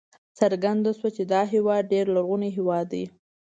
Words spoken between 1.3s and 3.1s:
دا هېواد ډېر لرغونی هېواد دی.